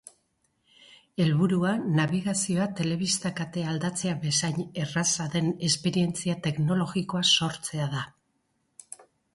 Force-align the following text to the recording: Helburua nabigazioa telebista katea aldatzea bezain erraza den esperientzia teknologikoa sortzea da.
Helburua 1.25 1.73
nabigazioa 1.99 2.65
telebista 2.79 3.33
katea 3.41 3.69
aldatzea 3.75 4.17
bezain 4.25 4.59
erraza 4.87 5.29
den 5.37 5.53
esperientzia 5.71 6.39
teknologikoa 6.49 7.25
sortzea 7.47 7.91
da. 7.97 8.07